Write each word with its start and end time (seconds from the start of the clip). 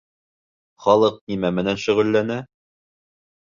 —Халыҡ 0.85 1.19
нимә 1.33 1.53
менән 1.59 1.79
шөғөлләнә? 1.85 2.41